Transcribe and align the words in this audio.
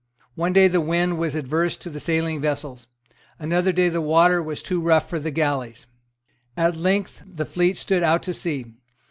One 0.33 0.51
day 0.51 0.67
the 0.67 0.81
wind 0.81 1.19
was 1.19 1.35
adverse 1.35 1.77
to 1.77 1.87
the 1.87 1.99
sailing 1.99 2.41
vessels. 2.41 2.87
Another 3.37 3.71
day 3.71 3.87
the 3.87 4.01
water 4.01 4.41
was 4.41 4.63
too 4.63 4.81
rough 4.81 5.07
for 5.07 5.19
the 5.19 5.29
galleys. 5.29 5.85
At 6.57 6.75
length 6.75 7.21
the 7.31 7.45
fleet 7.45 7.77
stood 7.77 8.01
out 8.01 8.23
to 8.23 8.33
sea. 8.33 8.73